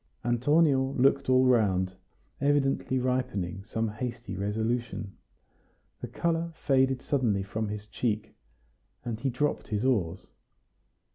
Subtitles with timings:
[0.25, 1.93] Antonio looked all round,
[2.41, 5.15] evidently ripening some hasty resolution.
[6.01, 8.33] The color faded suddenly from his cheek,
[9.05, 10.31] and he dropped his oars.